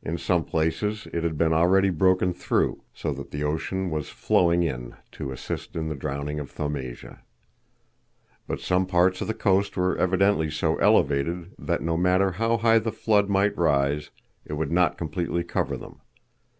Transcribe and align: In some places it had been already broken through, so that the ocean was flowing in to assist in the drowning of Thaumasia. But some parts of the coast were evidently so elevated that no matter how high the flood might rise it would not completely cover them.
In 0.00 0.16
some 0.16 0.44
places 0.44 1.08
it 1.12 1.24
had 1.24 1.36
been 1.36 1.52
already 1.52 1.90
broken 1.90 2.32
through, 2.32 2.84
so 2.94 3.12
that 3.14 3.32
the 3.32 3.42
ocean 3.42 3.90
was 3.90 4.08
flowing 4.10 4.62
in 4.62 4.94
to 5.10 5.32
assist 5.32 5.74
in 5.74 5.88
the 5.88 5.96
drowning 5.96 6.38
of 6.38 6.48
Thaumasia. 6.54 7.22
But 8.46 8.60
some 8.60 8.86
parts 8.86 9.20
of 9.22 9.26
the 9.26 9.34
coast 9.34 9.76
were 9.76 9.98
evidently 9.98 10.52
so 10.52 10.76
elevated 10.76 11.50
that 11.58 11.82
no 11.82 11.96
matter 11.96 12.30
how 12.30 12.58
high 12.58 12.78
the 12.78 12.92
flood 12.92 13.28
might 13.28 13.58
rise 13.58 14.10
it 14.44 14.52
would 14.52 14.70
not 14.70 14.96
completely 14.96 15.42
cover 15.42 15.76
them. 15.76 16.00